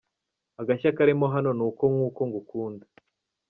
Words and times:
Agashya 0.61 0.95
karimo 0.97 1.25
hano 1.33 1.49
ni 1.57 1.63
uko 1.69 1.83
nk’uko 1.93 2.21
gukunda. 2.33 2.85